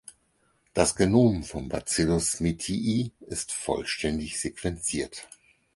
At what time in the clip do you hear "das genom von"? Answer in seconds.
0.73-1.69